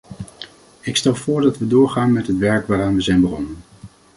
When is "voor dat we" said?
1.15-1.67